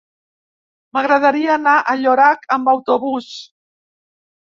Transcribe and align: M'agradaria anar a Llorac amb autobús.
M'agradaria 0.99 1.53
anar 1.57 1.75
a 1.93 1.97
Llorac 2.01 2.51
amb 2.59 2.75
autobús. 2.77 3.33